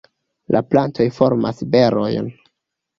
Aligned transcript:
La 0.55 0.61
plantoj 0.71 1.07
formas 1.19 1.63
berojn. 1.77 2.37